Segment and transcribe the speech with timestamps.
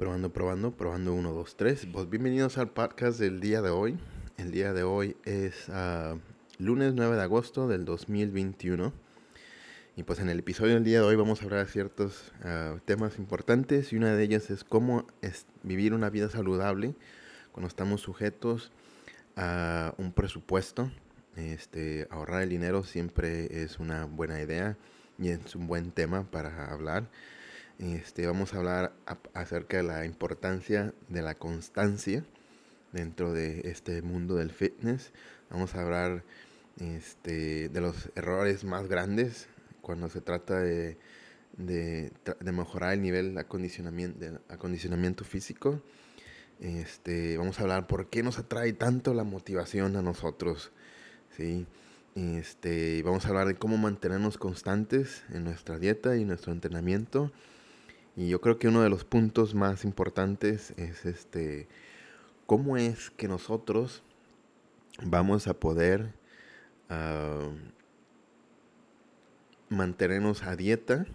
[0.00, 1.88] Probando, probando, probando 1, 2, 3.
[1.92, 3.98] Pues bienvenidos al podcast del día de hoy.
[4.38, 6.18] El día de hoy es uh,
[6.56, 8.94] lunes 9 de agosto del 2021.
[9.96, 12.78] Y pues en el episodio del día de hoy vamos a hablar de ciertos uh,
[12.86, 16.94] temas importantes y una de ellas es cómo es vivir una vida saludable
[17.52, 18.72] cuando estamos sujetos
[19.36, 20.90] a un presupuesto.
[21.36, 24.78] Este, ahorrar el dinero siempre es una buena idea
[25.18, 27.10] y es un buen tema para hablar.
[27.80, 28.92] Este, vamos a hablar
[29.32, 32.26] acerca de la importancia de la constancia
[32.92, 35.12] dentro de este mundo del fitness.
[35.48, 36.22] Vamos a hablar
[36.78, 39.48] este, de los errores más grandes
[39.80, 40.98] cuando se trata de,
[41.56, 42.12] de,
[42.52, 45.80] mejorar el nivel de acondicionamiento, acondicionamiento físico.
[46.60, 50.70] Este, vamos a hablar por qué nos atrae tanto la motivación a nosotros.
[52.14, 57.32] Este, vamos a hablar de cómo mantenernos constantes en nuestra dieta y nuestro entrenamiento.
[58.20, 61.68] Y yo creo que uno de los puntos más importantes es este
[62.44, 64.02] cómo es que nosotros
[65.02, 66.12] vamos a poder
[66.90, 67.50] uh,
[69.70, 71.06] mantenernos a dieta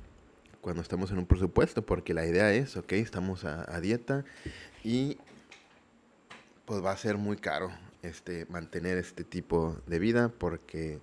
[0.61, 4.25] cuando estamos en un presupuesto, porque la idea es, ok, estamos a, a dieta
[4.83, 5.19] y
[6.65, 7.69] pues va a ser muy caro
[8.01, 10.97] este mantener este tipo de vida porque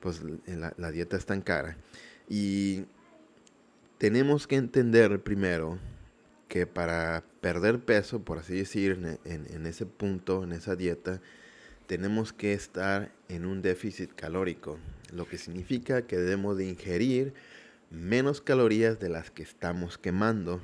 [0.00, 1.76] pues la, la dieta es tan cara.
[2.30, 2.86] Y
[3.98, 5.78] tenemos que entender primero
[6.46, 11.20] que para perder peso, por así decir, en, ese punto, en esa dieta,
[11.86, 14.78] tenemos que estar en un déficit calórico,
[15.12, 17.34] lo que significa que debemos de ingerir
[17.90, 20.60] menos calorías de las que estamos quemando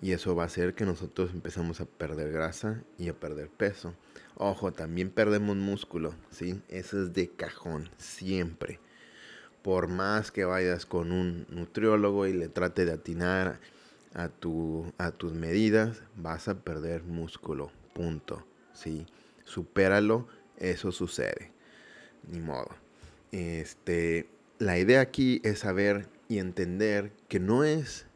[0.00, 3.94] y eso va a hacer que nosotros empezamos a perder grasa y a perder peso.
[4.36, 6.60] Ojo, también perdemos músculo, ¿sí?
[6.68, 8.78] Eso es de cajón, siempre
[9.62, 13.60] por más que vayas con un nutriólogo y le trate de atinar
[14.14, 17.70] a, tu, a tus medidas, vas a perder músculo.
[17.94, 18.44] Punto.
[18.72, 19.06] ¿sí?
[19.44, 20.28] Supéralo,
[20.58, 21.50] eso sucede.
[22.30, 22.68] Ni modo.
[23.32, 24.28] Este,
[24.58, 28.06] la idea aquí es saber y entender que no es,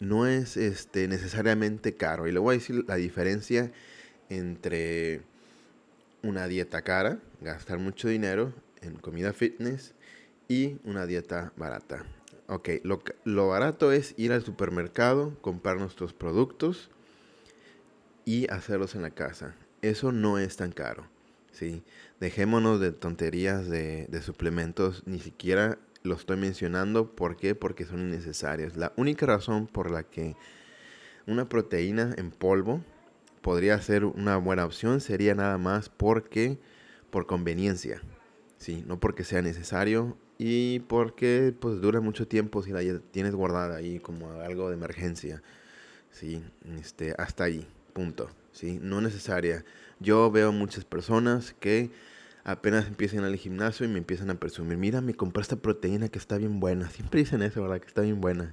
[0.00, 2.26] no es este, necesariamente caro.
[2.26, 3.72] Y le voy a decir la diferencia
[4.28, 5.22] entre
[6.22, 9.94] una dieta cara, gastar mucho dinero en comida fitness,
[10.48, 12.04] y una dieta barata.
[12.48, 12.68] Ok,
[13.24, 16.90] lo, barato es ir al supermercado, comprar nuestros productos
[18.24, 19.54] y hacerlos en la casa.
[19.80, 21.06] Eso no es tan caro.
[21.52, 21.82] ¿sí?
[22.20, 27.14] Dejémonos de tonterías de, de suplementos, ni siquiera lo estoy mencionando.
[27.14, 27.54] ¿Por qué?
[27.54, 28.76] Porque son innecesarios.
[28.76, 30.36] La única razón por la que
[31.26, 32.82] una proteína en polvo
[33.40, 36.58] podría ser una buena opción sería nada más porque
[37.10, 38.00] por conveniencia.
[38.56, 42.80] Sí, no porque sea necesario y porque pues dura mucho tiempo si la
[43.12, 45.40] tienes guardada ahí como algo de emergencia.
[46.10, 46.42] Sí,
[46.80, 48.28] este, hasta ahí, punto.
[48.50, 49.64] Sí, no necesaria.
[50.00, 51.90] Yo veo muchas personas que
[52.42, 56.18] apenas empiezan al gimnasio y me empiezan a presumir, mira, me compré esta proteína que
[56.18, 56.90] está bien buena.
[56.90, 57.80] Siempre dicen eso, ¿verdad?
[57.80, 58.52] Que está bien buena.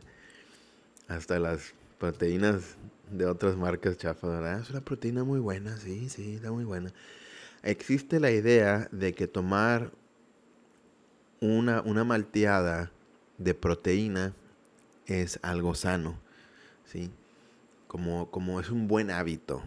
[1.08, 2.78] Hasta las proteínas
[3.12, 4.60] de otras marcas chafas, ¿verdad?
[4.60, 6.94] Es una proteína muy buena, sí, sí, está muy buena.
[7.64, 9.92] Existe la idea de que tomar
[11.42, 12.92] una, una malteada
[13.38, 14.34] de proteína
[15.06, 16.20] es algo sano,
[16.86, 17.12] ¿sí?
[17.88, 19.64] Como, como es un buen hábito.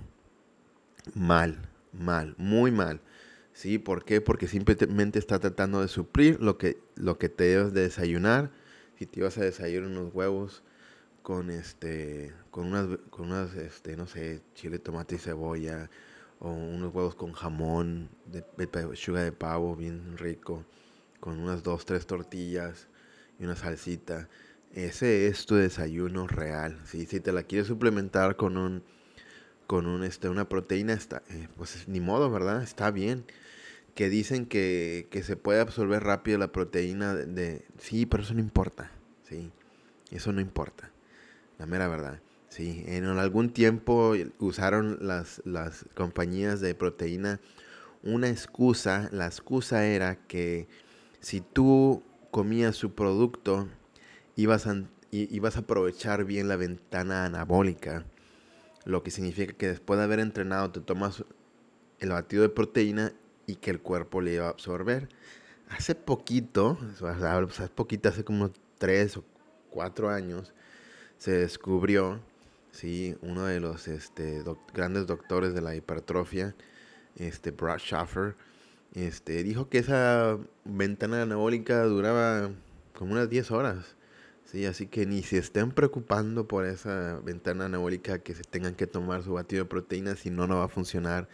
[1.15, 1.59] Mal,
[1.93, 3.01] mal, muy mal.
[3.55, 3.79] ¿Sí?
[3.79, 4.21] ¿Por qué?
[4.21, 8.51] Porque simplemente está tratando de suplir lo que, lo que te debes de desayunar.
[8.99, 10.63] Si te ibas a desayunar unos huevos
[11.23, 15.91] con este, con unas, con unas, este, no sé, chile, tomate y cebolla,
[16.39, 20.65] o unos huevos con jamón, de, de, de pavo bien rico
[21.23, 22.89] con unas dos, tres tortillas
[23.39, 24.29] y una salsita.
[24.75, 26.81] Ese es tu desayuno real.
[26.85, 28.83] Si te la quieres suplementar con un
[29.69, 32.65] con un este una proteína está eh, pues ni modo, ¿verdad?
[32.65, 33.25] Está bien.
[33.95, 38.91] Que dicen que, se puede absorber rápido la proteína de, sí, pero eso no importa.
[39.23, 39.53] Sí.
[40.11, 40.91] Eso no importa.
[41.59, 42.21] La mera verdad.
[42.49, 47.39] Sí, en algún tiempo usaron las, las compañías de proteína
[48.03, 49.09] una excusa.
[49.13, 50.67] La excusa era que
[51.23, 53.69] si tú comías su producto,
[54.37, 58.05] ibas a, ibas a aprovechar bien la ventana anabólica,
[58.85, 61.25] lo que significa que después de haber entrenado te tomas
[62.01, 63.13] el batido de proteína
[63.47, 65.09] y que el cuerpo le iba a absorber.
[65.71, 69.25] Hace poquito, hace poquito, hace como tres o
[69.71, 70.53] cuatro años,
[71.19, 72.21] se descubrió,
[72.73, 74.43] sí, uno de los este,
[74.75, 76.57] grandes doctores de la hipertrofia,
[77.17, 78.35] este Brad Schaffer,
[78.95, 82.51] este, dijo que esa ventana anabólica duraba
[82.95, 83.97] como unas 10 horas.
[84.45, 88.87] Sí, así que ni se estén preocupando por esa ventana anabólica que se tengan que
[88.87, 91.27] tomar su batido de proteínas, si no, no va a funcionar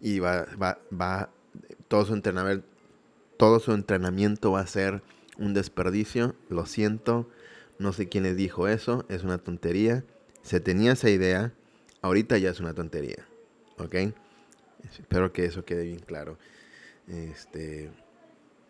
[0.00, 1.30] y va, va, va,
[1.88, 2.66] todo su entrenamiento,
[3.38, 5.02] todo su entrenamiento va a ser
[5.38, 6.34] un desperdicio.
[6.50, 7.30] Lo siento,
[7.78, 10.04] no sé quién les dijo eso, es una tontería.
[10.42, 11.54] Se tenía esa idea,
[12.02, 13.26] ahorita ya es una tontería,
[13.78, 13.94] ¿ok?
[14.98, 16.38] Espero que eso quede bien claro.
[17.08, 17.90] Este,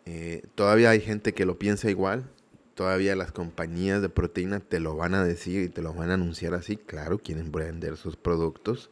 [0.05, 2.29] eh, todavía hay gente que lo piensa igual,
[2.73, 6.13] todavía las compañías de proteína te lo van a decir y te lo van a
[6.13, 6.77] anunciar así.
[6.77, 8.89] Claro, quieren vender sus productos,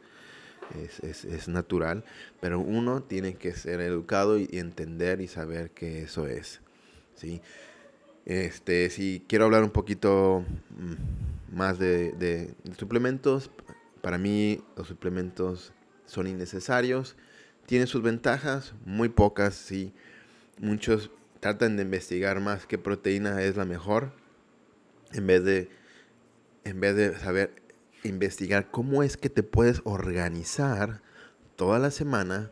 [1.02, 2.04] es, natural,
[2.40, 6.60] pero uno tiene que ser educado y, entender y saber que eso es.
[7.14, 7.40] ¿sí?
[8.26, 13.50] Este, si quiero hablar un poquito mm, más de, de suplementos,
[14.02, 15.72] para mí los suplementos
[16.04, 17.16] son innecesarios.
[17.68, 19.92] Tienen sus ventajas, muy pocas, sí.
[20.58, 24.12] Muchos tratan de investigar más qué proteína es la mejor
[25.12, 25.68] en vez de
[26.64, 27.62] en vez de saber
[28.04, 31.02] investigar cómo es que te puedes organizar
[31.56, 32.50] toda la semana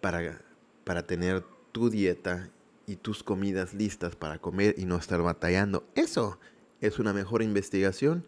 [0.00, 0.40] para,
[0.84, 2.48] para tener tu dieta
[2.86, 5.86] y tus comidas listas para comer y no estar batallando.
[5.94, 6.40] Eso
[6.80, 8.24] es una mejor investigación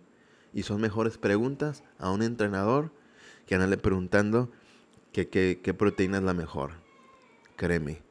[0.52, 2.92] y son mejores preguntas a un entrenador
[3.46, 4.52] que andarle preguntando
[5.12, 6.72] qué que, proteína es la mejor.
[7.56, 8.02] Créeme.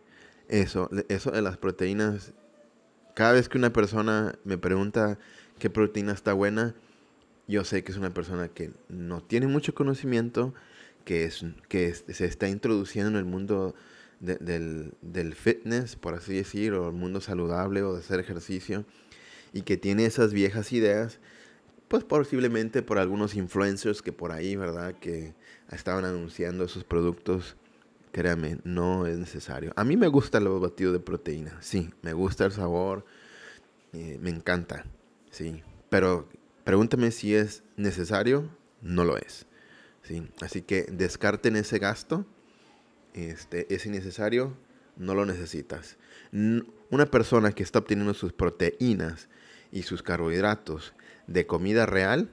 [0.47, 2.33] Eso, eso de las proteínas,
[3.13, 5.19] cada vez que una persona me pregunta
[5.59, 6.75] qué proteína está buena,
[7.47, 10.53] yo sé que es una persona que no tiene mucho conocimiento,
[11.05, 13.75] que, es, que se está introduciendo en el mundo
[14.19, 18.85] del, del, fitness, por así decir, o el mundo saludable o de hacer ejercicio,
[19.53, 21.19] y que tiene esas viejas ideas,
[21.87, 24.93] pues posiblemente por algunos influencers que por ahí, ¿verdad?
[24.99, 25.33] Que
[25.75, 27.55] estaban anunciando esos productos
[28.11, 29.71] Créame, no es necesario.
[29.75, 33.05] A mí me gusta el batido de proteína, sí, me gusta el sabor,
[33.93, 34.85] eh, me encanta,
[35.29, 35.61] sí.
[35.89, 36.27] Pero
[36.63, 38.49] pregúntame si es necesario,
[38.81, 39.45] no lo es.
[40.01, 40.27] ¿sí?
[40.41, 42.25] Así que descarten ese gasto,
[43.13, 44.57] este, es innecesario,
[44.95, 45.97] no lo necesitas.
[46.31, 49.29] Una persona que está obteniendo sus proteínas
[49.71, 50.93] y sus carbohidratos
[51.27, 52.31] de comida real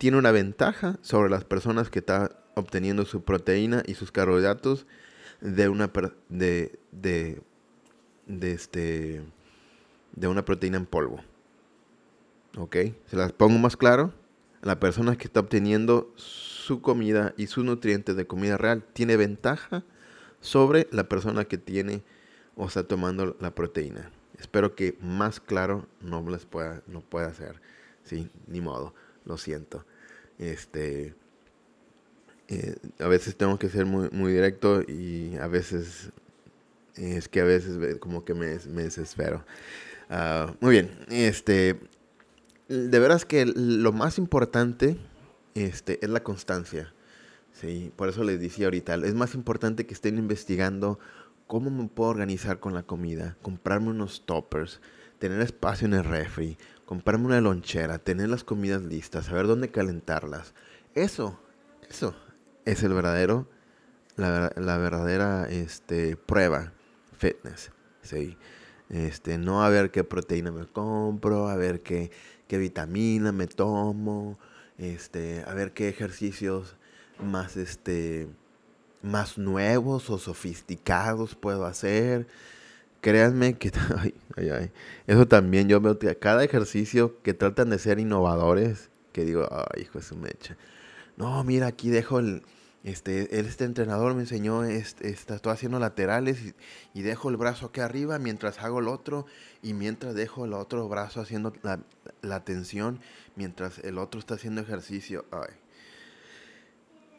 [0.00, 4.86] tiene una ventaja sobre las personas que están obteniendo su proteína y sus carbohidratos
[5.42, 5.92] de una
[6.30, 7.42] de, de,
[8.40, 9.22] este
[10.16, 11.20] de una proteína en polvo.
[12.56, 12.76] ¿Ok?
[13.08, 14.14] Se las pongo más claro.
[14.62, 19.84] La persona que está obteniendo su comida y sus nutrientes de comida real tiene ventaja
[20.40, 22.02] sobre la persona que tiene
[22.56, 24.10] o está tomando la proteína.
[24.38, 27.60] Espero que más claro no les pueda, no pueda hacer.
[28.02, 28.94] Sí, ni modo.
[29.30, 29.84] Lo siento.
[30.40, 31.14] Este,
[32.48, 36.10] eh, a veces tengo que ser muy, directo y a veces
[36.96, 39.44] es que a veces como que me, desespero.
[40.08, 41.78] Ah, muy bien, este,
[42.66, 44.96] de veras que lo más importante
[45.54, 46.92] este, es la constancia.
[47.52, 50.98] Sí, por eso les decía ahorita, es más importante que estén investigando
[51.46, 54.80] cómo me puedo organizar con la comida, comprarme unos toppers,
[55.20, 60.54] tener espacio en el refri, comprarme una lonchera, tener las comidas listas, saber dónde calentarlas.
[60.94, 61.38] Eso,
[61.88, 62.16] eso,
[62.64, 63.46] es el verdadero,
[64.16, 66.72] la, verdadera este, prueba
[67.16, 67.70] fitness.
[68.02, 68.36] ¿sí?
[68.88, 72.10] Este, no a ver qué proteína me compro, a ver qué,
[72.48, 74.38] qué vitamina me tomo,
[74.78, 76.76] este, a ver qué ejercicios
[77.22, 78.26] más, este,
[79.02, 82.26] más nuevos o sofisticados puedo hacer.
[83.00, 83.72] Créanme que
[85.06, 89.82] eso también yo veo que cada ejercicio que tratan de ser innovadores, que digo, ay,
[89.82, 90.56] hijo de su mecha.
[91.16, 92.42] No, mira, aquí dejo el,
[92.82, 96.54] este, este entrenador me enseñó, este, estoy haciendo laterales
[96.94, 99.26] y, dejo el brazo aquí arriba mientras hago el otro
[99.62, 101.80] y mientras dejo el otro brazo haciendo la,
[102.22, 103.00] la tensión
[103.36, 105.26] mientras el otro está haciendo ejercicio.
[105.30, 105.54] Ay.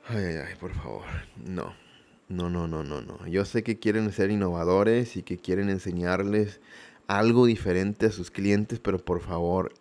[0.07, 1.05] ay, ay, ay, por favor,
[1.37, 1.90] no.
[2.31, 3.27] No, no, no, no, no.
[3.27, 6.61] Yo sé que quieren ser innovadores y que quieren enseñarles
[7.07, 9.73] algo diferente a sus clientes, pero por favor,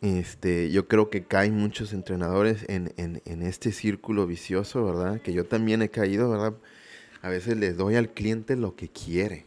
[0.00, 2.92] este, yo creo que caen muchos entrenadores en,
[3.42, 5.20] este círculo vicioso, ¿verdad?
[5.20, 6.54] Que yo también he caído, ¿verdad?
[7.20, 9.44] A veces les doy al cliente lo que quiere,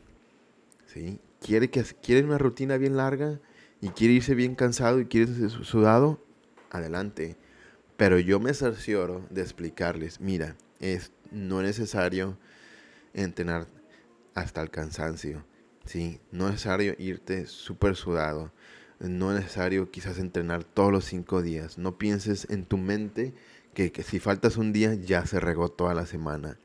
[0.87, 1.21] ¿sí?
[1.39, 3.39] Quiere, que, quiere una rutina bien larga
[3.79, 6.21] y quiere irse bien cansado y quiere irse sudado,
[6.69, 7.37] adelante.
[7.95, 12.37] Pero yo me cercioro de explicarles, mira, es, no es necesario
[13.13, 13.67] entrenar
[14.35, 15.45] hasta el cansancio,
[15.85, 16.19] ¿sí?
[16.31, 18.51] No es necesario irte súper sudado
[18.99, 21.77] no es necesario quizás entrenar todos los cinco días.
[21.77, 23.33] No pienses en tu mente
[23.73, 26.57] que, si faltas un día ya se regó toda la semana.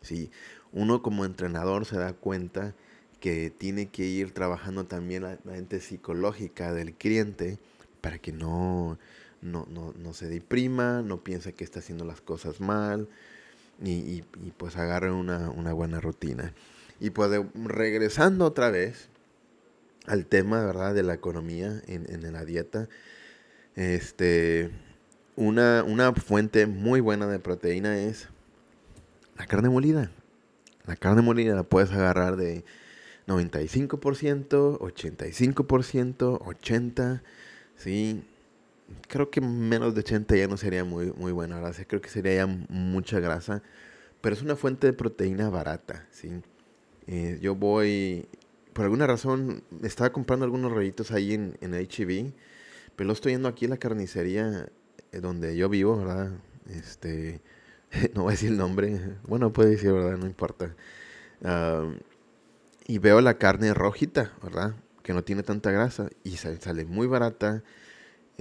[0.00, 0.30] ¿sí?
[0.72, 2.74] Uno como entrenador se da cuenta
[3.20, 7.58] que tiene que ir trabajando también la mente psicológica del cliente
[8.00, 8.98] para que no,
[9.42, 13.08] no, se deprima, no piense que está haciendo las cosas mal
[13.84, 14.22] y,
[14.56, 16.52] pues agarre una, buena rutina.
[17.00, 19.08] Y pues regresando otra vez
[20.06, 20.94] al tema, ¿verdad?
[20.94, 22.88] De la economía en, en la dieta,
[23.74, 24.70] este,
[25.36, 28.28] una, una fuente muy buena de proteína es
[29.36, 30.10] la carne molida.
[30.86, 32.64] La carne molida la puedes agarrar de
[33.26, 37.22] 95%, 85%, 80%,
[37.76, 38.22] ¿sí?
[39.08, 42.34] Creo que menos de 80 ya no sería muy, muy buena grasa, creo que sería
[42.34, 43.62] ya mucha grasa,
[44.20, 46.30] pero es una fuente de proteína barata, ¿sí?
[47.06, 48.28] Eh, yo voy,
[48.72, 52.32] por alguna razón, estaba comprando algunos rollitos ahí en, en HB,
[52.96, 54.68] pero lo estoy yendo aquí en la carnicería
[55.12, 56.30] eh, donde yo vivo, ¿verdad?
[56.68, 57.40] Este,
[58.14, 60.16] no voy a decir el nombre, bueno, puede decir, ¿verdad?
[60.16, 60.74] No importa.
[62.86, 64.74] y veo la carne rojita, ¿verdad?
[65.02, 67.62] Que no tiene tanta grasa y sale, muy barata.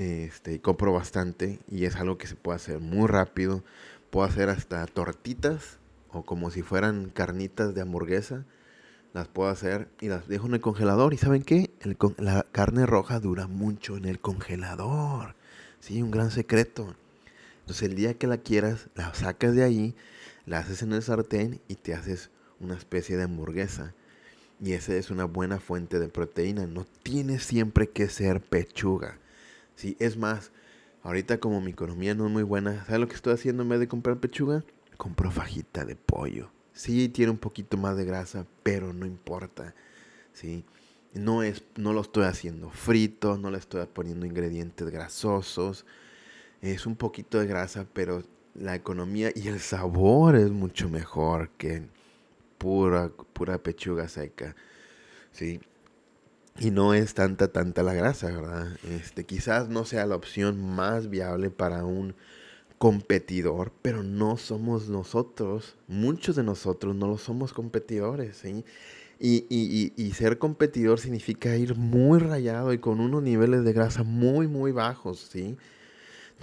[0.02, 3.64] Este, compro bastante y es algo que se puede hacer muy rápido.
[4.10, 5.78] Puedo hacer hasta tortitas
[6.10, 8.44] o como si fueran carnitas de hamburguesa.
[9.14, 11.14] Las puedo hacer y las dejo en el congelador.
[11.14, 11.70] ¿Y saben qué?
[12.18, 15.36] la carne roja dura mucho en el congelador.
[15.80, 16.96] Sí, un gran secreto.
[17.60, 19.96] Entonces el día que la quieras, la sacas de ahí,
[20.48, 23.94] la haces en el sartén y te haces una especie de hamburguesa.
[24.60, 26.66] Y esa es una buena fuente de proteína.
[26.66, 29.21] No tiene siempre que ser pechuga.
[29.76, 30.52] Sí, es más,
[31.04, 33.80] ahorita como mi economía no es muy buena, ¿sabes lo que estoy haciendo en vez
[33.80, 34.64] de comprar pechuga?
[34.98, 36.50] Compro fajita de pollo.
[36.74, 39.74] Sí, tiene un poquito más de grasa, pero no importa.
[40.34, 40.64] Sí,
[41.14, 45.86] no es, no lo estoy haciendo frito, no le estoy poniendo ingredientes grasosos
[46.62, 48.24] es un poquito de grasa, pero
[48.54, 51.84] la economía y el sabor es mucho mejor que
[52.58, 54.56] pura, pura pechuga seca.
[55.32, 55.60] ¿sí?
[56.60, 58.68] Y no es tanta, tanta la grasa, ¿verdad?
[58.90, 62.14] Este, quizás no sea la opción más viable para un
[62.78, 68.66] competidor, pero no somos nosotros, muchos de nosotros no lo somos competidores, ¿sí?
[69.20, 74.02] Y, y, y, ser competidor significa ir muy rayado y con unos niveles de grasa
[74.02, 75.58] muy, muy bajos, ¿sí?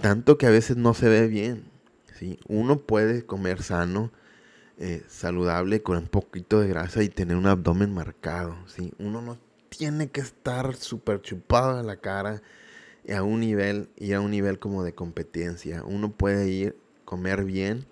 [0.01, 1.65] Tanto que a veces no se ve bien.
[2.17, 2.39] ¿sí?
[2.47, 4.11] Uno puede comer sano,
[4.77, 8.55] eh, saludable, con un poquito de grasa y tener un abdomen marcado.
[8.67, 8.93] ¿sí?
[8.97, 9.37] Uno no
[9.69, 12.41] tiene que estar súper chupado a la cara
[13.13, 15.83] a un nivel y a un nivel como de competencia.
[15.83, 17.85] Uno puede ir, comer bien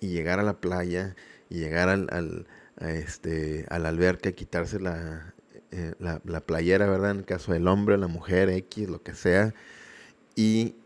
[0.00, 1.14] y llegar a la playa
[1.48, 2.46] y llegar al, al
[2.80, 5.34] este, a la alberca, quitarse la,
[5.70, 7.12] eh, la, la, playera, ¿verdad?
[7.12, 9.54] En el caso del hombre, la mujer, X, lo que sea,
[10.34, 10.76] y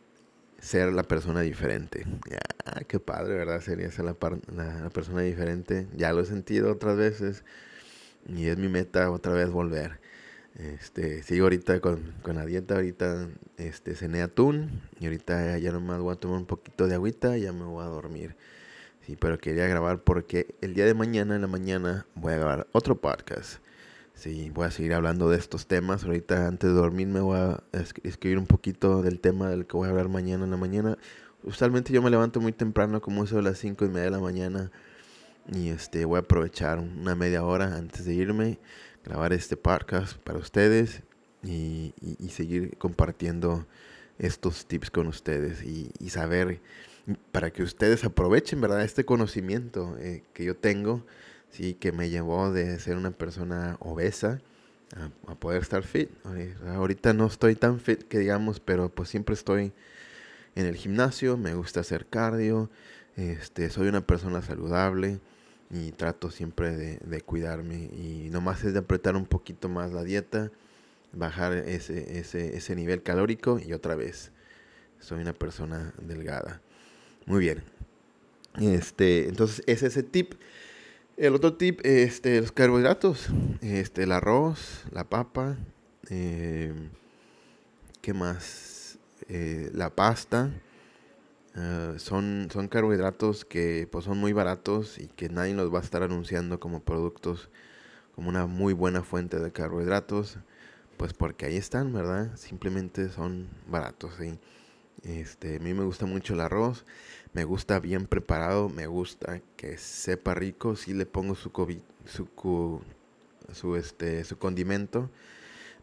[0.59, 2.07] ser la persona diferente.
[2.31, 3.61] Ya, qué padre, ¿verdad?
[3.61, 4.17] Sería ser la,
[4.55, 5.89] la, persona diferente.
[5.97, 7.45] Ya lo he sentido otras veces
[8.27, 10.01] y es mi meta otra vez volver.
[10.57, 16.01] Este, sigo ahorita con, con la dieta, ahorita este, cené atún y ahorita ya nomás
[16.01, 18.37] voy a tomar un poquito de agüita y ya me voy a dormir.
[19.07, 22.67] Sí, pero quería grabar porque el día de mañana, en la mañana, voy a grabar
[22.73, 23.61] otro podcast.
[24.15, 26.05] Sí, voy a seguir hablando de estos temas.
[26.05, 27.63] Ahorita antes de dormir me voy a
[28.05, 30.99] escribir un poquito del tema del que voy a hablar mañana en la mañana.
[31.43, 34.21] Usualmente yo me levanto muy temprano, como eso de las 5 y media de la
[34.21, 34.71] mañana.
[35.53, 38.61] Y este voy a aprovechar una media hora antes de irme,
[39.05, 41.03] grabar este podcast para ustedes
[41.43, 41.93] y,
[42.31, 43.67] seguir compartiendo
[44.19, 46.61] estos tips con ustedes y, saber
[47.33, 48.83] para que ustedes aprovechen, ¿verdad?
[48.83, 51.05] Este conocimiento eh, que yo tengo
[51.53, 54.41] sí, que me llevó de ser una persona obesa
[55.27, 56.11] a, poder estar fit.
[56.67, 59.73] Ahorita no estoy tan fit que digamos, pero pues siempre estoy
[60.55, 62.71] en el gimnasio, me gusta hacer cardio,
[63.17, 65.21] este, soy una persona saludable
[65.73, 70.53] y trato siempre de, cuidarme y nomás es de apretar un poquito más la dieta,
[71.13, 74.31] bajar ese, ese, ese nivel calórico y otra vez
[75.01, 76.61] soy una persona delgada.
[77.27, 77.63] Muy bien.
[78.61, 80.35] Este, entonces es ese tip.
[81.17, 83.29] El otro tip, este, los carbohidratos,
[83.61, 85.57] este, el arroz, la papa,
[86.11, 86.73] eh,
[88.01, 88.99] ¿qué más?
[89.29, 90.51] Eh, la pasta,
[91.57, 95.83] eh, son, son carbohidratos que pues, son muy baratos y que nadie los va a
[95.83, 97.51] estar anunciando como productos,
[98.15, 100.39] como una muy buena fuente de carbohidratos,
[100.97, 102.37] pues porque ahí están, ¿verdad?
[102.37, 104.39] Simplemente son baratos, ¿sí?
[105.03, 106.85] Este, a mí me gusta mucho el arroz
[107.33, 111.51] me gusta bien preparado, me gusta que sepa rico, si le pongo su,
[112.05, 112.83] su,
[113.53, 115.11] su, este, su condimento.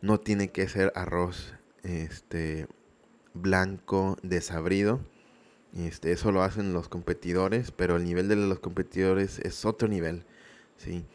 [0.01, 2.67] No tiene que ser arroz este,
[3.33, 4.99] blanco desabrido.
[5.77, 10.23] Este, eso lo hacen los competidores, pero el nivel de los competidores es otro nivel.
[10.77, 11.05] ¿sí?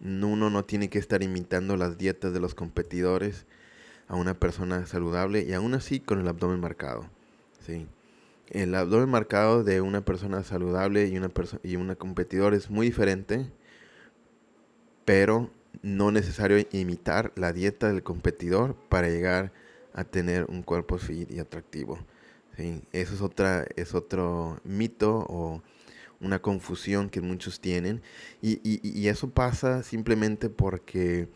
[0.00, 3.46] Uno no tiene que estar imitando las dietas de los competidores.
[4.06, 7.08] a una persona saludable y aún así con el abdomen marcado.
[7.66, 7.86] ¿sí?
[8.50, 11.30] El abdomen marcado de una persona saludable y una,
[11.62, 13.50] y una competidor es muy diferente,
[15.06, 15.50] pero
[15.82, 19.52] no necesario imitar la dieta del competidor para llegar
[19.94, 21.98] a tener un cuerpo fit y atractivo.
[22.56, 22.82] ¿Sí?
[22.92, 25.62] Eso es, otra, es otro mito o
[26.20, 28.02] una confusión que muchos tienen.
[28.42, 31.28] Y, y, eso pasa simplemente porque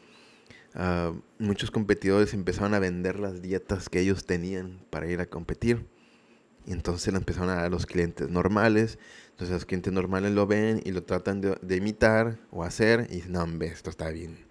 [0.74, 5.86] ah, muchos competidores empezaron a vender las dietas que ellos tenían para ir a competir.
[6.66, 8.98] Y entonces le empezaron a dar a los clientes normales.
[9.30, 13.06] Entonces los clientes normales lo ven y lo tratan de, imitar o hacer.
[13.10, 14.46] Y dicen, no, hombre, esto está bien.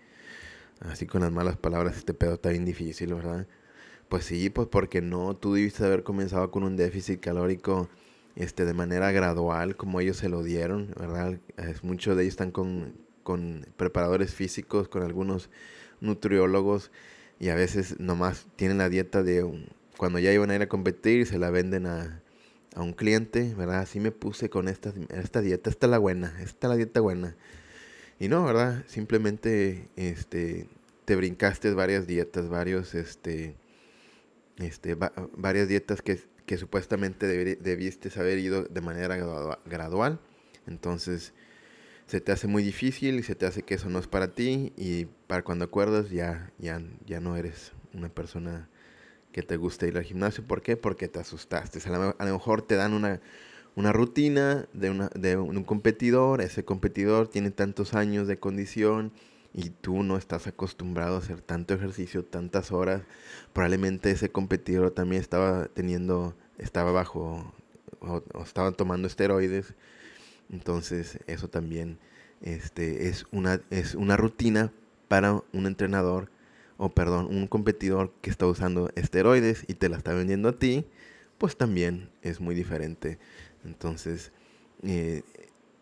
[0.80, 3.48] Así con las malas palabras, este pedo está bien difícil, ¿verdad?
[4.10, 7.90] Pues sí, pues porque no, tú debiste haber comenzado con un déficit calórico
[8.36, 11.40] este, de manera gradual, como ellos se lo dieron, ¿verdad?
[11.58, 15.50] Es, muchos de ellos están con, con preparadores físicos, con algunos
[16.00, 16.92] nutriólogos,
[17.40, 19.46] y a veces nomás tienen la dieta de
[19.98, 22.22] cuando ya iban a ir a competir, se la venden a,
[22.76, 23.80] a un cliente, ¿verdad?
[23.80, 27.02] Así me puse con esta, esta dieta, esta es la buena, esta es la dieta
[27.02, 27.36] buena.
[28.20, 28.84] Y no, ¿verdad?
[28.88, 30.68] Simplemente este,
[31.06, 33.56] te brincaste varias dietas, varios, este,
[34.58, 34.98] este,
[35.36, 39.18] varias dietas que, que supuestamente debiste haber ido de manera
[39.66, 40.20] gradual.
[40.66, 41.34] Entonces
[42.08, 44.74] se te hace muy difícil y se te hace que eso no es para ti
[44.78, 48.70] y para cuando acuerdas ya, ya, ya no eres una persona
[49.34, 50.44] que te gusta ir al gimnasio.
[50.46, 50.78] ¿Por qué?
[50.78, 51.80] Porque te asustaste.
[51.90, 53.22] A lo, mejor te dan una,
[53.76, 59.12] una rutina de, una, de un competidor, ese competidor tiene tantos años de condición
[59.58, 63.02] y tú no estás acostumbrado a hacer tanto ejercicio, tantas horas,
[63.54, 67.56] probablemente ese competidor también estaba teniendo, estaba bajo
[68.00, 69.74] o, estaba tomando esteroides.
[70.52, 71.98] Entonces, eso también
[72.42, 74.72] este, es, una, es una rutina
[75.08, 76.30] para un entrenador,
[76.78, 80.86] o perdón, un competidor que está usando esteroides y te la está vendiendo a ti,
[81.40, 83.18] pues también es muy diferente.
[83.66, 84.32] Entonces,
[84.84, 85.24] eh,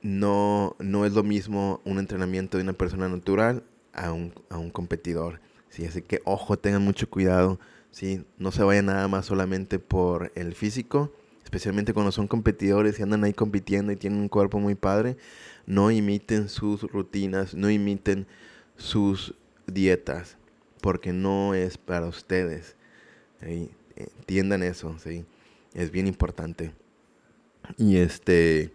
[0.05, 4.69] no, no es lo mismo un entrenamiento de una persona natural a un, a un
[4.69, 5.39] competidor.
[5.69, 5.83] ¿sí?
[5.83, 7.59] Así que ojo, tengan mucho cuidado.
[7.89, 8.23] ¿sí?
[8.37, 11.11] No se vayan nada más solamente por el físico,
[11.43, 15.17] especialmente cuando son competidores y andan ahí compitiendo y tienen un cuerpo muy padre.
[15.65, 18.27] No imiten sus rutinas, no imiten
[18.77, 19.33] sus
[19.65, 20.37] dietas,
[20.81, 22.75] porque no es para ustedes.
[23.95, 25.25] Entiendan eso, ¿sí?
[25.73, 26.73] es bien importante.
[27.79, 28.71] Y este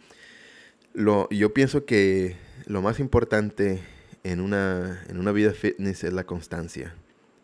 [1.00, 2.36] lo, yo pienso que
[2.66, 3.80] lo más importante
[4.22, 6.94] en una, en una vida fitness es la constancia.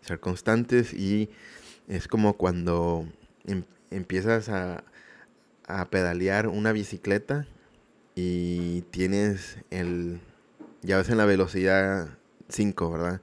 [0.02, 1.30] Ser constantes y
[1.88, 3.06] es como cuando
[3.46, 4.84] em, empiezas a,
[5.66, 7.46] a pedalear una bicicleta
[8.14, 10.20] y tienes el,
[10.82, 12.08] ya ves en la velocidad
[12.48, 13.20] 5, ¿verdad?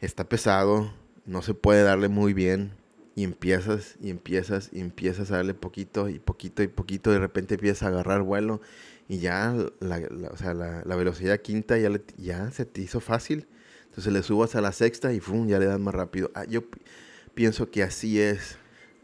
[0.00, 0.92] Está pesado,
[1.26, 2.72] no se puede darle muy bien
[3.14, 7.54] y empiezas y empiezas y empiezas a darle poquito y poquito y poquito, de repente
[7.54, 8.60] empiezas a agarrar vuelo
[9.10, 13.48] y ya la, o sea, la, la, velocidad quinta ya, ya se te hizo fácil.
[13.86, 15.48] Entonces le subas a la sexta y ¡fum!
[15.48, 16.30] ya le das más rápido.
[16.32, 16.62] Ah, yo
[17.34, 18.56] pienso que así es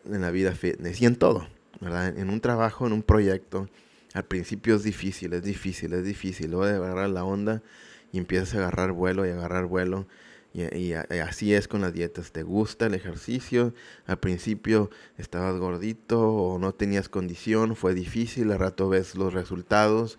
[0.08, 1.48] en la vida fitness y en todo,
[1.80, 2.16] ¿verdad?
[2.16, 3.68] En un trabajo, en un proyecto,
[4.14, 6.52] al principio es difícil, es difícil, es difícil.
[6.52, 7.64] Luego de agarrar la onda
[8.12, 10.06] y empiezas a agarrar vuelo y agarrar vuelo
[10.56, 12.32] y, así es con las dietas.
[12.32, 13.74] ¿Te gusta el ejercicio?
[14.06, 20.18] Al principio estabas gordito o no tenías condición, fue difícil, al rato ves los resultados.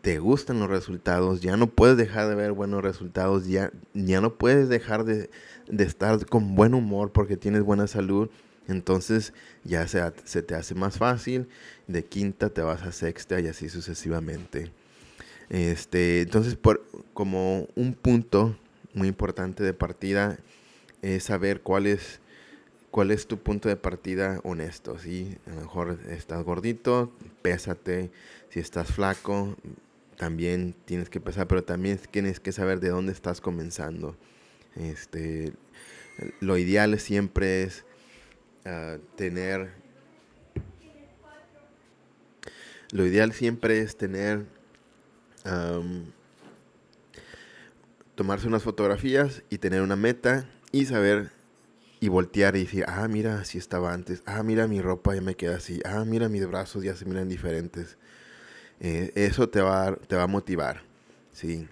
[0.00, 4.34] Te gustan los resultados, ya no puedes dejar de ver buenos resultados, ya, ya no
[4.34, 5.28] puedes dejar de,
[5.76, 8.30] estar con buen humor porque tienes buena salud.
[8.68, 9.32] Entonces
[9.64, 11.48] ya se, se te hace más fácil,
[11.86, 14.70] de quinta te vas a sexta y así sucesivamente.
[15.50, 18.56] Este, entonces, por, como un punto
[18.94, 20.38] muy importante de partida
[21.02, 22.20] es saber cuál es,
[22.90, 24.98] cuál es tu punto de partida honesto.
[24.98, 28.10] Si a lo mejor estás gordito, pésate.
[28.50, 29.56] Si estás flaco,
[30.16, 34.16] también tienes que pesar, pero también tienes que saber de dónde estás comenzando.
[34.74, 35.52] Este,
[36.40, 37.84] lo ideal siempre es
[38.64, 39.70] ah, tener...
[42.90, 44.46] Lo ideal siempre es tener
[48.18, 51.30] tomarse unas fotografías y tener una meta y saber
[52.00, 55.36] y voltear y decir, ah, mira, así estaba antes, ah, mira, mi ropa ya me
[55.36, 57.96] queda así, ah, mira, mis brazos ya se miran diferentes.
[58.80, 60.82] Eh, eso te va, a, te va a motivar,
[61.30, 61.68] ¿sí?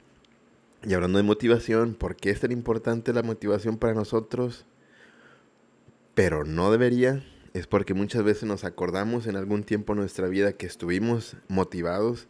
[0.85, 4.67] Y hablando de motivación, ¿por qué es tan importante la motivación para nosotros?
[6.15, 10.53] Pero no debería, es porque muchas veces nos acordamos en algún tiempo de nuestra vida
[10.53, 12.29] que estuvimos motivados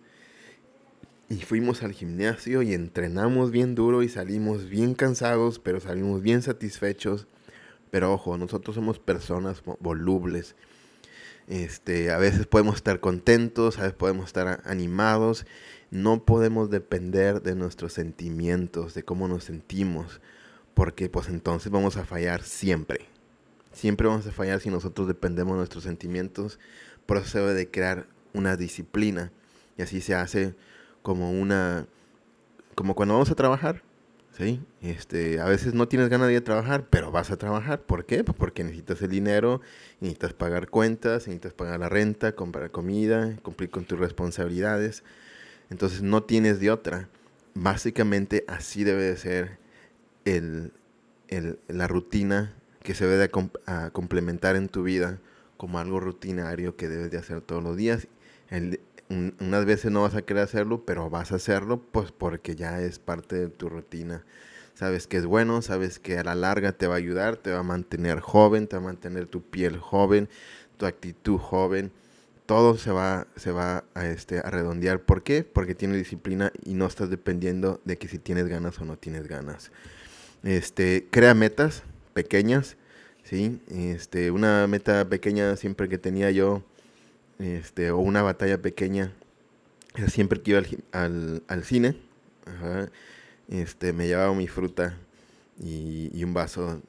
[1.28, 6.42] y fuimos al gimnasio y entrenamos bien duro y salimos bien cansados, pero salimos bien
[6.42, 7.26] satisfechos.
[7.90, 10.54] Pero ojo, nosotros somos personas volubles.
[11.48, 15.46] Este, a veces podemos estar contentos, a veces podemos estar animados.
[15.90, 20.20] No podemos depender de nuestros sentimientos, de cómo nos sentimos,
[20.74, 23.06] porque pues entonces vamos a fallar siempre.
[23.72, 26.58] Siempre vamos a fallar si nosotros dependemos de nuestros sentimientos.
[27.04, 29.32] Por eso se debe de crear una disciplina
[29.76, 30.54] y así se hace
[31.06, 31.86] como una
[32.74, 33.80] como cuando vamos a trabajar,
[34.36, 34.60] ¿sí?
[34.82, 37.80] Este, a veces no tienes ganas de a trabajar, pero vas a trabajar.
[37.82, 38.24] ¿Por qué?
[38.24, 39.60] Pues porque necesitas el dinero,
[40.00, 45.04] necesitas pagar cuentas, necesitas pagar la renta, comprar comida, cumplir con tus responsabilidades.
[45.70, 47.08] Entonces no tienes de otra.
[47.54, 49.58] Básicamente así debe de ser
[50.24, 50.72] el,
[51.68, 55.20] la rutina que se debe de complementar en tu vida
[55.56, 58.08] como algo rutinario que debes de hacer todos los días.
[58.50, 62.80] El, unas veces no vas a querer hacerlo, pero vas a hacerlo pues porque ya
[62.80, 64.24] es parte de tu rutina.
[64.74, 67.60] Sabes que es bueno, sabes que a la larga te va a ayudar, te va
[67.60, 70.28] a mantener joven, te va a mantener tu piel joven,
[70.76, 71.92] tu actitud joven.
[72.44, 75.00] Todo se va, se va a, este, a redondear.
[75.00, 75.44] ¿Por qué?
[75.44, 79.26] Porque tienes disciplina y no estás dependiendo de que si tienes ganas o no tienes
[79.26, 79.72] ganas.
[80.42, 82.76] Este, crea metas pequeñas,
[83.24, 83.60] ¿sí?
[83.68, 86.62] Este, una meta pequeña siempre que tenía yo
[87.38, 89.12] este, o una batalla pequeña,
[90.08, 91.96] siempre que iba al, al, cine,
[93.48, 94.98] este, me llevaba mi fruta
[95.58, 96.82] y, un vaso,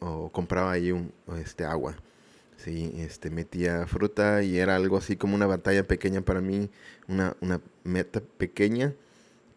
[0.00, 1.96] o compraba ahí un, este, agua.
[2.56, 6.70] Sí, este, metía fruta y era algo así como una batalla pequeña para mí,
[7.08, 8.94] una, una meta pequeña,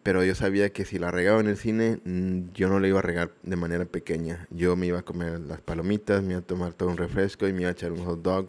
[0.03, 2.99] pero yo sabía que si la regaba en el cine, mm, yo no la iba
[2.99, 4.47] a regar de manera pequeña.
[4.49, 7.53] Yo me iba a comer las palomitas, me iba a tomar todo un refresco y
[7.53, 8.47] me iba a echar un hot dog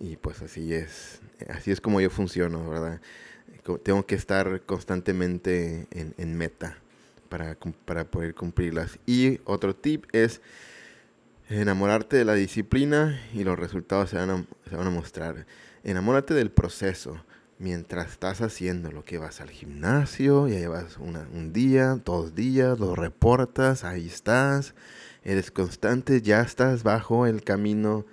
[0.00, 3.00] y pues así es, así es como yo funciono, ¿verdad?
[3.82, 6.78] Tengo que estar constantemente en, meta
[7.28, 8.98] para, para poder cumplirlas.
[9.04, 10.40] Y otro tip es
[11.50, 15.46] enamorarte de la disciplina y los resultados se van a, se van a mostrar.
[15.84, 17.22] Enamórate del proceso
[17.58, 22.94] mientras estás haciendo lo que vas al gimnasio, ya llevas un día, dos días, lo
[22.94, 24.74] reportas, ahí estás,
[25.24, 28.06] eres constante, ya estás bajo el camino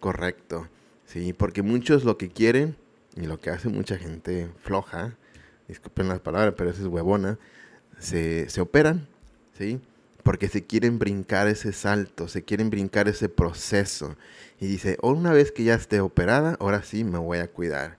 [0.00, 0.68] correcto.
[1.06, 2.76] Sí, porque muchos lo que quieren
[3.16, 5.16] y lo que hace mucha gente floja,
[5.68, 7.38] disculpen las palabras, pero eso es huevona,
[7.98, 9.06] se, se operan,
[9.56, 9.80] ¿sí?
[10.24, 14.16] Porque se quieren brincar ese salto, se quieren brincar ese proceso.
[14.60, 17.98] Y dice, oh, una vez que ya esté operada, ahora sí me voy a cuidar.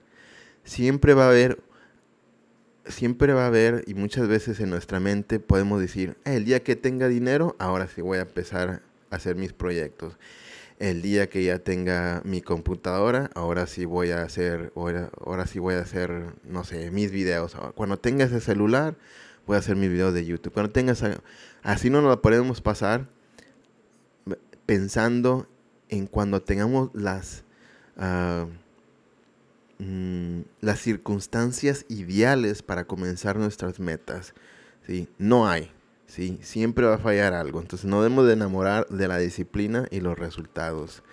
[0.64, 1.58] Siempre va a haber,
[2.86, 6.62] siempre va a haber, y muchas veces en nuestra mente podemos decir, eh, el día
[6.62, 10.18] que tenga dinero, ahora sí voy a empezar a hacer mis proyectos
[10.78, 15.74] el día que ya tenga mi computadora, ahora sí voy a hacer, ahora, sí voy
[15.74, 17.56] a hacer, no sé, mis videos.
[17.74, 18.96] Cuando tenga ese celular,
[19.46, 20.52] voy a hacer mis videos de YouTube.
[20.52, 21.02] Cuando tengas,
[21.62, 23.08] así no nos lo podemos pasar
[24.66, 25.48] pensando
[25.88, 27.44] en cuando tengamos las,
[27.96, 28.46] ah,
[29.78, 34.34] mm, las circunstancias ideales para comenzar nuestras metas.
[34.86, 35.08] ¿sí?
[35.18, 35.72] No hay.
[36.08, 36.40] ¿Sí?
[36.42, 37.60] Siempre va a fallar algo.
[37.60, 41.04] Entonces no debemos de enamorar de la disciplina y los resultados.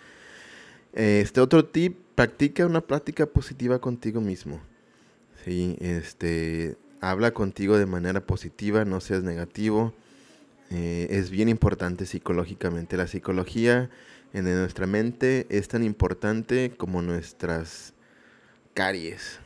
[0.94, 4.62] Este otro tip, practica una práctica positiva contigo mismo.
[5.44, 5.78] ¿sí?
[5.80, 9.94] Este, habla contigo de manera positiva, no seas negativo.
[10.72, 12.98] Eh, es bien importante psicológicamente.
[12.98, 13.90] La psicología
[14.34, 17.94] en nuestra mente es tan importante como nuestras
[18.74, 19.40] caries.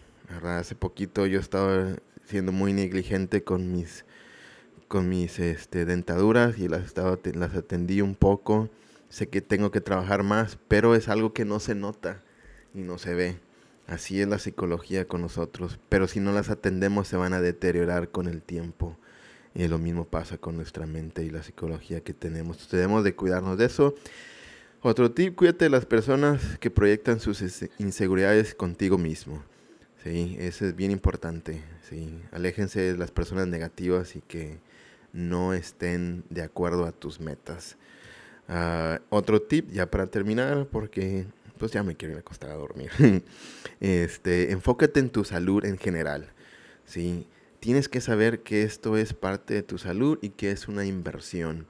[0.44, 4.06] Hace poquito yo estaba siendo muy negligente con mis
[4.90, 8.70] con mis este, dentaduras y las, estaba, las atendí un poco.
[9.08, 12.22] Sé que tengo que trabajar más, pero es algo que no se nota
[12.74, 13.38] y no se ve.
[13.88, 18.10] Así es la psicología con nosotros, pero si no las atendemos se van a deteriorar
[18.10, 18.98] con el tiempo.
[19.56, 22.70] Y lo mismo pasa con nuestra mente y la psicología que tenemos.
[22.70, 23.96] Debemos de cuidarnos de eso.
[24.82, 27.44] Otro tip, cuídate de las personas que proyectan sus
[27.80, 29.44] inseguridades contigo mismo.
[30.04, 31.62] Sí, eso es bien importante.
[31.90, 34.60] Sí, aléjense de las personas negativas y que
[35.14, 37.78] no estén de acuerdo a tus metas.
[38.48, 41.28] Ah, otro tip, ya para terminar, porque
[41.60, 42.90] pues ya me quiero ir a acostar a dormir.
[43.80, 46.32] este, enfócate en tu salud en general.
[46.86, 47.28] ¿sí?
[47.60, 51.68] Tienes que saber que esto es parte de tu salud y que es una inversión.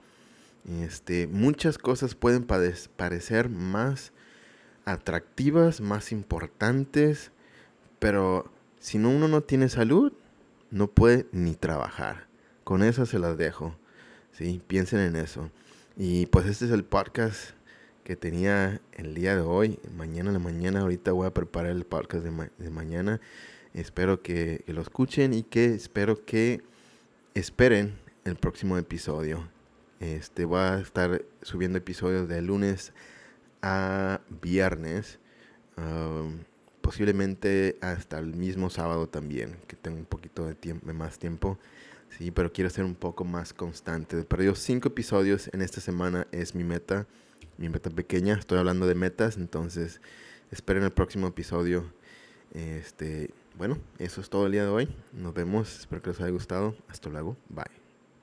[0.82, 4.14] Este, muchas cosas pueden parecer más
[4.86, 7.32] atractivas, más importantes,
[7.98, 10.14] pero si no, uno no tiene salud,
[10.72, 12.29] no puede ni trabajar.
[12.70, 13.76] Con eso se las dejo.
[14.32, 14.62] ¿sí?
[14.68, 15.50] Piensen en eso.
[15.98, 17.54] Y pues este es el podcast
[18.04, 19.80] que tenía el día de hoy.
[19.98, 23.22] Mañana en la mañana, ahorita voy a preparar el podcast de, mañana.
[23.74, 26.62] Espero que, lo escuchen y que espero que
[27.34, 29.50] esperen el próximo episodio.
[30.00, 32.94] Este, voy a estar subiendo episodios de lunes
[33.64, 35.18] a viernes.
[36.82, 41.58] posiblemente hasta el mismo sábado también, que tengo un poquito de, tiempo, más tiempo.
[42.18, 44.24] Sí, pero quiero ser un poco más constante.
[44.24, 47.08] Perdido cinco episodios en esta semana es mi meta,
[47.58, 48.36] mi meta pequeña.
[48.36, 50.02] Estoy hablando de metas, entonces
[50.52, 51.92] esperen el próximo episodio.
[52.54, 54.90] Este, bueno, eso es todo el día de hoy.
[55.14, 55.80] Nos vemos.
[55.80, 56.76] Espero que les haya gustado.
[56.88, 57.38] Hasta luego.
[57.50, 57.79] Bye.